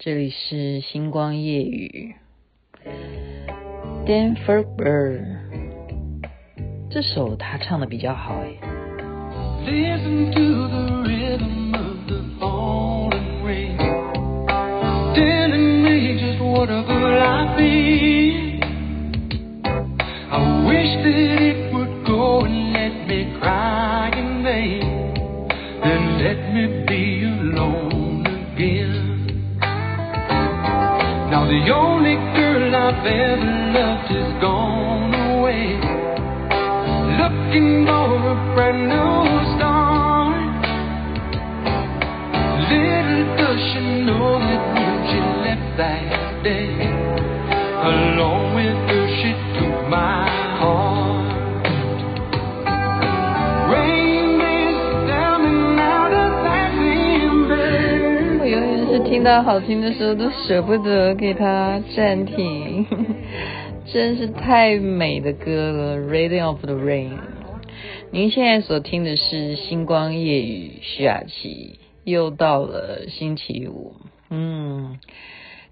[0.00, 2.14] 这里是星光夜雨
[4.06, 5.24] ，Denver Bird，
[6.88, 8.52] 这首他唱的比较好哎。
[16.40, 18.62] What a good life is
[20.30, 21.47] I wish that
[59.18, 62.86] 听到好听的时候都舍不得给它暂停，
[63.92, 65.96] 真是太美的歌了。
[65.96, 67.18] Reading of the Rain，
[68.12, 73.96] 您现在所听的是星光夜雨徐雅琪，又到了星期五。
[74.30, 75.00] 嗯，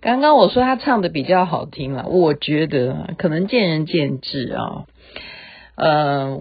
[0.00, 4.86] 刚刚我说他唱的比较好听了，我觉得可能见仁见智啊。
[5.74, 6.40] 呃，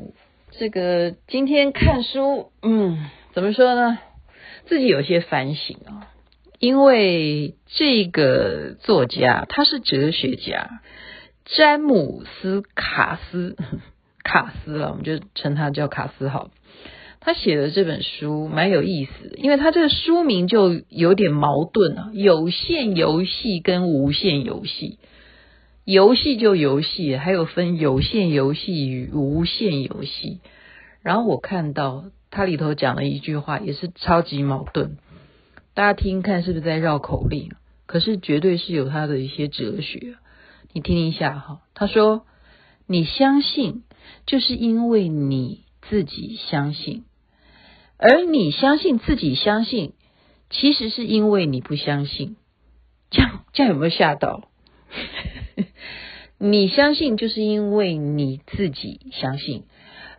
[0.51, 3.99] 这个今天看书，嗯，怎么说呢？
[4.67, 6.07] 自己有些反省啊。
[6.63, 10.69] 因为这个作家他是哲学家，
[11.43, 13.57] 詹姆斯卡斯
[14.23, 16.51] 卡斯啊，我们就称他叫卡斯好。
[17.19, 24.99] 他写的这本书蛮有意思，因为他这个书名就有点矛盾啊，有限游戏跟无限游戏，
[25.83, 30.39] 游戏就游戏，还有分有限游戏与无限游戏。
[31.01, 34.95] 然后我看到他里头讲了一句话，也是超级矛盾。
[35.73, 37.51] 大家听看是不是在绕口令？
[37.85, 40.15] 可是绝对是有他的一些哲学，
[40.71, 41.61] 你听一下哈。
[41.73, 42.25] 他说
[42.87, 43.83] ：“你相信，
[44.25, 47.05] 就是因为你自己相信，
[47.97, 49.93] 而你相信自己相信，
[50.49, 52.37] 其实是因为你不相信。”
[53.09, 54.49] 这样这样有没有吓到？
[56.37, 59.63] 你相信，就是因为你自己相信，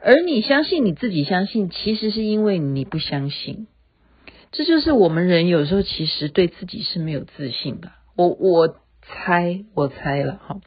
[0.03, 3.69] 而你相信你自己相信，其实是因为你不相信。
[4.57, 7.91] 这就是我们人有时候其实对自己是没有自信的。
[8.15, 10.61] 我我猜我猜了哈，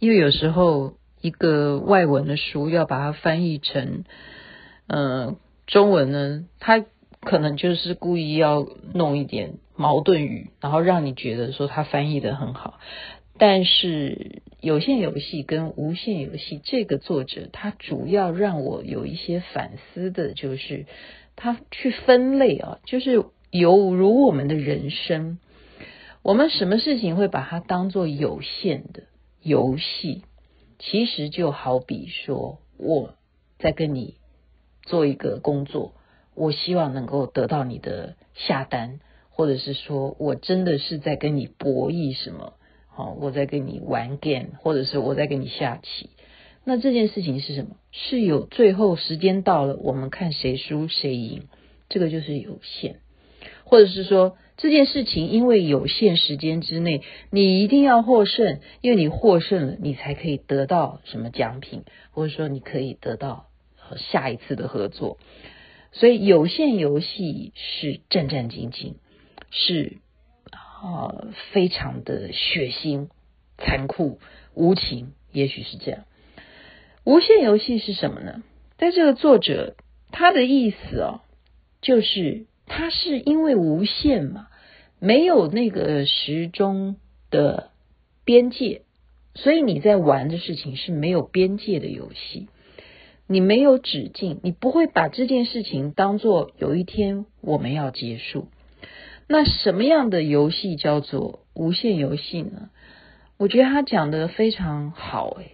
[0.00, 4.02] 因为有时候一个外文的书要把它翻译成
[4.88, 5.36] 呃
[5.68, 6.84] 中文呢，它
[7.20, 12.80] 可能就是故意要弄一点矛盾语，然后让你觉得说它翻译得很好。
[13.38, 20.86] 但是有限游戏跟无限游戏，这个作者他主要让我有一些反思的，就是。
[21.40, 25.38] 他去分类啊，就是犹如我们的人生，
[26.22, 29.04] 我们什么事情会把它当做有限的
[29.40, 30.24] 游戏？
[30.80, 33.14] 其实就好比说，我
[33.60, 34.16] 在跟你
[34.82, 35.94] 做一个工作，
[36.34, 38.98] 我希望能够得到你的下单，
[39.30, 42.54] 或者是说我真的是在跟你博弈什么？
[42.88, 46.10] 好，我在跟你玩 game，或者是我在跟你下棋。
[46.68, 47.76] 那这件事情是什么？
[47.92, 51.44] 是有最后时间到了，我们看谁输谁赢，
[51.88, 52.96] 这个就是有限，
[53.64, 63.46] 或者是说这件事情因为有限时间之内，你一定要获胜，因为你获胜了，你才可以得到什么奖品，或者说你可以得到
[63.96, 65.16] 下一次的合作。
[65.92, 68.96] 所以有限游戏是战战兢兢，
[69.50, 69.96] 是
[70.50, 73.08] 啊，非常的血腥、
[73.56, 74.20] 残酷、
[74.52, 76.04] 无情，也许是这样。
[77.08, 78.42] 无限游戏是什么呢？
[78.76, 79.76] 在这个作者
[80.12, 81.22] 他的意思哦，
[81.80, 84.48] 就是他是因为无限嘛，
[84.98, 86.96] 没有那个时钟
[87.30, 87.70] 的
[88.26, 88.82] 边界，
[89.34, 92.48] 所以你在玩的事情是没有边界的游戏，
[93.26, 98.48] 你没有止境，你不会把这件事情当做有一天我们要结束。
[99.26, 102.68] 那什么样的游戏叫做无限游戏呢？
[103.38, 105.52] 我觉得他讲的非常好诶，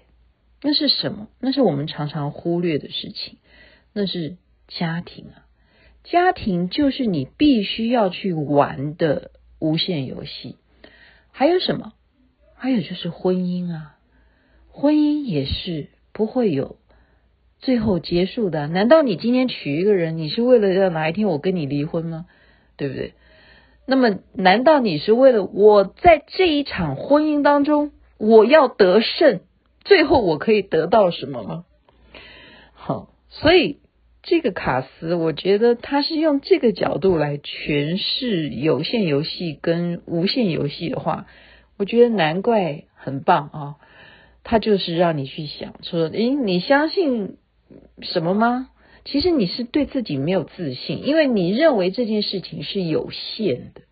[0.66, 1.28] 那是什么？
[1.40, 3.36] 那是我们常常忽略的事情。
[3.92, 5.44] 那是家庭啊，
[6.04, 10.56] 家庭就是你必须要去玩的无限游戏。
[11.32, 11.92] 还有什么？
[12.54, 13.98] 还有就是婚姻啊，
[14.70, 16.78] 婚姻也是不会有
[17.58, 18.66] 最后结束的。
[18.66, 22.24] 难道你今天娶一个人，你是为了要哪一天我跟你离婚吗？
[22.78, 23.12] 对不对？
[23.84, 29.40] 那么，难道你是为了我在这一场婚姻当中我要得胜？
[29.84, 31.64] 最后我可以得到什么吗？
[32.72, 33.78] 好，所以
[34.22, 41.26] 这个卡斯，我觉得他是用这个角度来诠释有限游戏跟无限游戏的话，
[41.76, 43.76] 我觉得难怪很棒啊！
[44.42, 47.36] 他就是让你去想说，诶，你相信
[48.02, 48.70] 什么吗？
[49.04, 53.82] 其实你是对自己没有自信，因为你认为这件事情是有限的，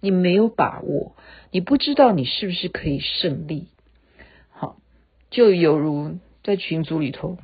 [0.00, 1.14] 你没有把握，
[1.52, 3.68] 你不知道你是不是可以胜利。
[5.30, 7.38] 就犹如在群组里头。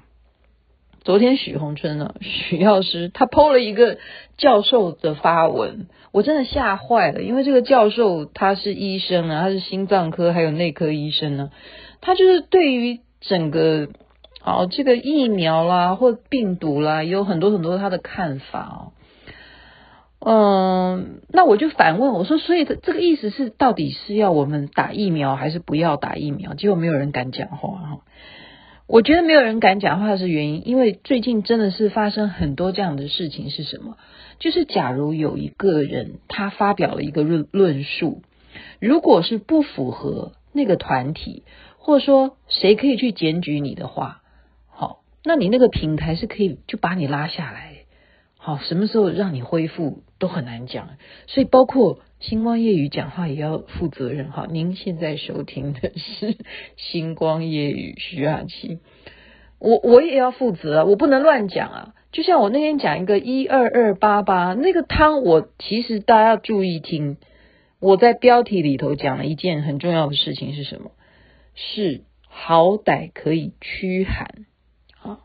[1.05, 3.99] 昨天许宏春呢，许药师他 PO 了一个
[4.37, 11.53] 教授的发文，我真的吓坏了，因为这个教授他是医生啊，他是心脏科还有内科医生呢，
[12.01, 13.89] 他就是对于整个
[14.43, 18.93] 哦这个疫苗啦或病毒啦，有很多很多他的看法哦，
[20.29, 26.55] 嗯，那我就反问我说，所以这个意思是到底是要我们打疫苗还是不要打疫苗？
[26.55, 28.01] 结果没有人敢讲话哈。
[28.89, 33.51] 我觉得没有人敢讲话是原因，因为最近真的是发生很多这样的事情。
[33.51, 33.97] 是什么？
[34.41, 38.23] 就是假如有一个人他发表了一个论论述，
[38.81, 41.45] 如果是不符合那个团体，
[41.79, 44.23] 或者说谁可以去检举你的话，
[44.69, 47.75] 好，那你那个平台是可以就把你拉下来。
[48.39, 50.89] 好，什么时候让你恢复都很难讲，
[51.27, 54.31] 所以包括星光夜语讲话也要负责任。
[54.31, 56.39] 哈，您现在收听的是
[56.77, 58.79] 星光夜语徐雅琪，
[59.59, 61.95] 我我也要负责啊，我不能乱讲啊。
[62.13, 67.19] 就像我那天讲一个一二二八八那个汤，我其实大家要注意听，
[67.79, 70.93] 我在标题里头讲了一件很重要的事情是什么？
[71.55, 74.47] 是好歹可以驱寒
[75.03, 75.21] 啊，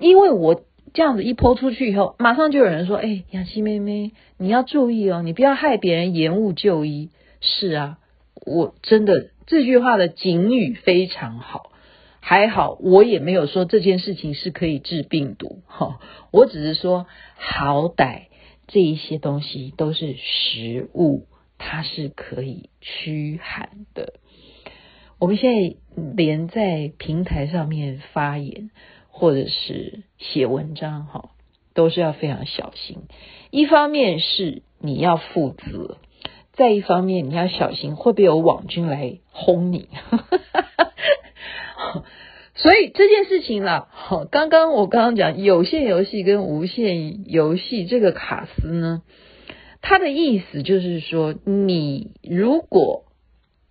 [0.00, 0.62] 因为我。
[0.96, 7.10] 这样子一泼出去以后，马上就有人说：“哎，雅琪妹妹，你要注意哦，你不要害别人延误就医。”
[7.42, 7.98] 是啊，
[8.46, 11.70] 我真的这句话的警语非常好，
[12.20, 16.00] 还好我也没有说这件事情是可以治病毒，哈，
[16.30, 17.04] 我只是说
[17.34, 18.28] 好歹
[18.66, 21.26] 这一些东西都是食物，
[21.58, 24.14] 它是可以驱寒的。
[25.18, 25.76] 我们现在
[26.16, 28.70] 连在平台上面发言。
[29.18, 31.30] 或者是写文章哈，
[31.72, 32.98] 都是要非常小心。
[33.50, 35.96] 一方面是你要负责，
[36.52, 39.88] 再一方面你要小心会不会有网军来轰你。
[42.54, 49.00] 所以这件事情啦，好，刚刚我刚刚讲有限游戏跟无限游戏这个卡斯呢，
[49.80, 53.06] 它的意思就是说，你如果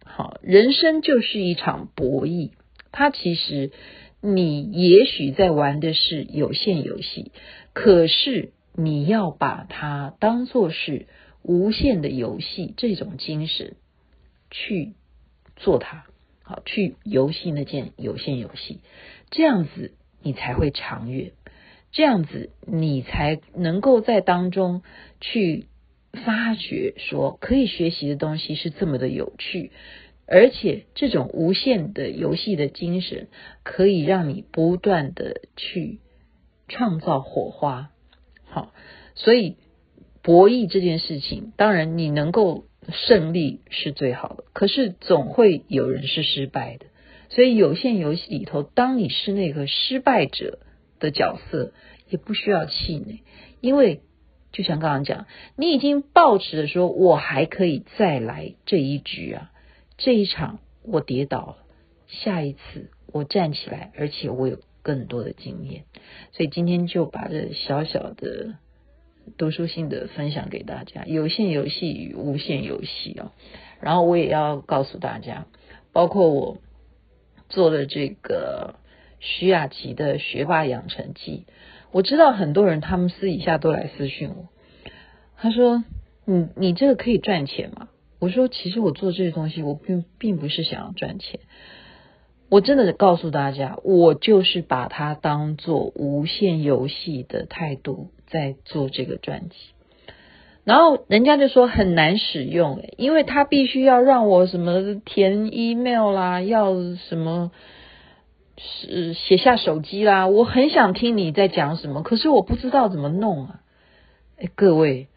[0.03, 2.49] 好，人生就是一场博弈，
[2.91, 3.69] 它其实。
[4.21, 7.31] 你也许在玩的是有限游戏，
[7.73, 11.07] 可是你要把它当作是
[11.43, 13.75] 无限的游戏，这种精神
[14.49, 14.93] 去
[15.55, 16.05] 做它，
[16.41, 18.79] 好，去游戏那件有限游戏，
[19.29, 21.33] 这样子你才会长远，
[21.91, 24.81] 这样子你才能够在当中
[25.21, 25.67] 去
[26.25, 29.71] 发觉说可以学习的东西是这么的有趣。
[30.27, 33.27] 而且这种无限的游戏的精神，
[33.63, 35.99] 可以让你不断的去
[36.67, 37.91] 创造火花。
[38.45, 38.73] 好，
[39.13, 39.57] 所以
[40.23, 46.87] 博弈这件事情，当然你能够胜利是最好的，可是总会有人是失败的。
[47.29, 50.59] 所以有限游戏里头，当你是那个失败者
[50.99, 51.73] 的角色，
[52.09, 53.21] 也不需要气馁，
[53.61, 54.01] 因为
[54.51, 59.51] 就像刚刚讲，你已经抱持着说，我还可以再来这一局啊。
[59.97, 61.57] 这一场我跌倒了，
[62.07, 65.85] 下一次我站起来，而且我有更多的经验，
[66.31, 68.55] 所以今天就把这小小的
[69.37, 71.05] 读书心得分享给大家。
[71.05, 73.31] 有限游戏与无限游戏啊，
[73.79, 75.47] 然后我也要告诉大家，
[75.93, 76.57] 包括我
[77.49, 78.75] 做了这个
[79.19, 81.45] 徐雅琪的学霸养成记，
[81.91, 84.49] 我知道很多人他们私底下都来私讯我，
[85.37, 85.83] 他说
[86.25, 87.87] ：“你你这个可以赚钱吗？”
[88.19, 91.39] 我说，其实我做这些东西，我并并不是想要赚钱。
[92.49, 99.55] 我真的告诉大家，我就是把它当做无限游戏的态度在做这个专辑。
[100.63, 106.73] 然后人家就说很难使用，因为他必须要让我什么填 email 啦，要
[107.09, 107.51] 什么
[108.57, 110.27] 是写下手机啦。
[110.27, 113.59] 我很想听你在讲什么，可是我不知道怎么弄啊。
[114.37, 115.07] 哎，各位。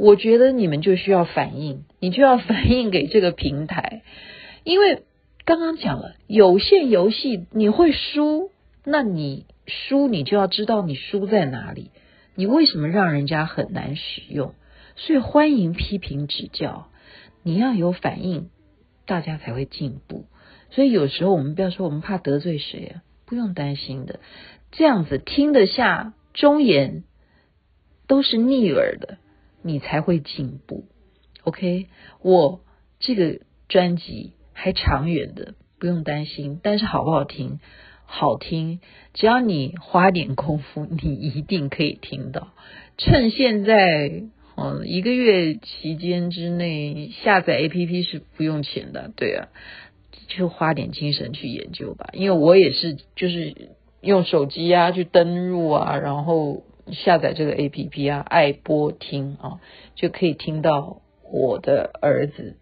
[0.00, 4.00] 我觉得你们就需要反应，你就要反应给这个平台，
[4.64, 5.02] 因为
[5.44, 8.50] 刚刚讲了有限游戏，你会输，
[8.82, 11.90] 那你输你就要知道你输在哪里，
[12.34, 14.54] 你为什么让人家很难使用？
[14.96, 16.88] 所以欢迎批评指教，
[17.42, 18.48] 你要有反应，
[19.04, 20.24] 大家才会进步。
[20.70, 24.20] 所以有时候我们不要说我们怕得罪谁啊，不用担心的，
[24.70, 27.04] 这样子听得下忠言
[28.06, 29.18] 都是逆耳的，
[29.62, 30.84] 你才会进步。
[31.44, 31.86] OK，
[32.22, 32.60] 我
[32.98, 36.60] 这个专辑还长远的，不用担心。
[36.62, 37.60] 但是好不好听？
[38.04, 38.80] 好听，
[39.14, 42.48] 只要你花点功夫，你一定可以听到。
[42.98, 44.24] 趁现在，
[44.56, 49.48] 嗯，一个月期间之内下载 APP 是不用钱的，对啊，
[50.26, 52.10] 就花点精神去研究吧。
[52.12, 53.54] 因为我也是，就是
[54.00, 59.60] 用手机啊去登入啊，然后下载这个 APP 啊，爱播听啊，
[59.94, 62.56] 就可以听到我的儿子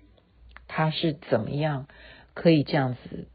[0.66, 1.86] 他是怎么样
[2.34, 3.26] 可以这样子。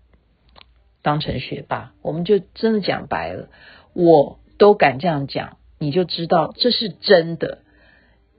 [1.01, 3.49] 当成学霸，我们就真的讲白了，
[3.93, 7.59] 我都敢这样讲，你就知道这是真的。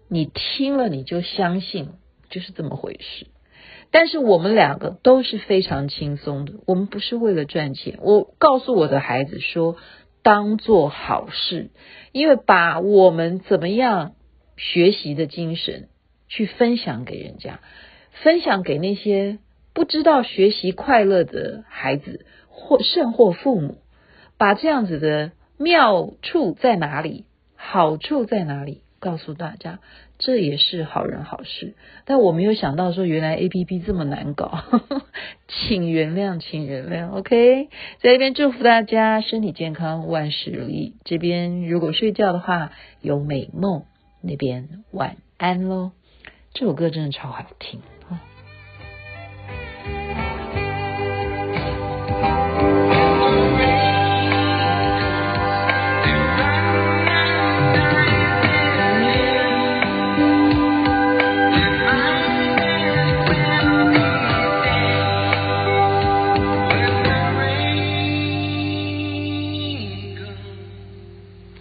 [0.09, 1.91] 你听了你就相信，
[2.31, 3.27] 就是这么回事。
[3.91, 7.99] 但是我们两个都是非常轻松的，我们不是为了赚钱。
[8.01, 9.77] 我告诉我的孩子说，
[10.25, 11.71] 当做好事，
[12.11, 14.17] 因为把我们怎么样
[14.57, 15.89] 学习的精神
[16.27, 17.61] 去分享给人家，
[18.11, 19.39] 分享给那些
[19.73, 22.27] 不知道学习快乐的孩子。
[22.57, 23.79] 或甚或父母，
[24.39, 27.25] 把这样子的妙处在哪里，
[27.57, 29.81] 好处在哪里，告诉大家，
[30.19, 31.75] 这也是好人好事。
[32.07, 35.03] 但我没有想到说，原来 APP 这么难搞，呵呵，
[35.47, 37.11] 请原谅，请原谅。
[37.11, 37.67] OK，
[37.99, 40.95] 在这边祝福大家身体健康，万事如意。
[41.05, 43.85] 这边如果睡觉的话，有美梦。
[44.27, 45.93] 那边晚安喽。
[46.55, 47.83] 这首歌真的超好听。